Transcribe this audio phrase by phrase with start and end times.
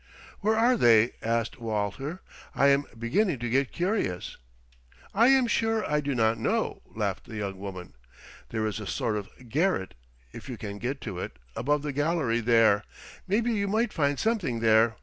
[0.39, 2.23] "Where are they" asked Walter.
[2.55, 4.37] "I am beginning to get curious."
[5.13, 7.93] "I am sure I do not know," laughed the young woman.
[8.49, 9.93] "There is a sort of garret,
[10.33, 12.83] if you can get to it, above the gallery there.
[13.27, 14.95] Maybe you might find something there.